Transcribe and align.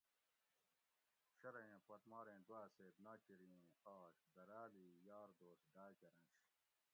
شۤرہ 1.39 1.61
ایں 1.67 1.79
پت 1.87 2.01
ماریں 2.11 2.39
دواۤ 2.47 2.67
سیت 2.75 2.95
ناچیری 3.05 3.49
ایں 3.53 3.63
آش 3.99 4.13
دراۤل 4.35 4.73
ای 4.79 4.87
یار 5.07 5.29
دوست 5.41 5.65
ڈاۤ 5.75 5.93
کرنش 6.01 6.35